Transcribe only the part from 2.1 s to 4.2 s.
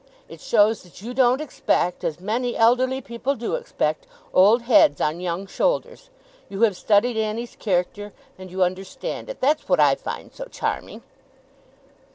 many elderly people do expect,